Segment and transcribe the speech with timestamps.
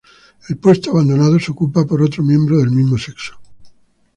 [0.49, 3.39] El puesto abandonado se ocupa por otro miembro del mismo sexo.